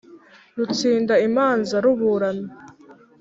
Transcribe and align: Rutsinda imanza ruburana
Rutsinda 0.57 1.13
imanza 1.27 1.75
ruburana 1.85 2.47